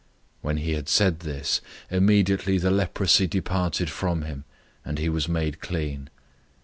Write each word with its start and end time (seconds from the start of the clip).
001:042 0.37 0.37
When 0.41 0.57
he 0.57 0.71
had 0.73 0.89
said 0.89 1.19
this, 1.19 1.61
immediately 1.91 2.57
the 2.57 2.71
leprosy 2.71 3.27
departed 3.27 3.91
from 3.91 4.23
him, 4.23 4.45
and 4.83 4.97
he 4.97 5.09
was 5.09 5.29
made 5.29 5.59
clean. 5.61 6.09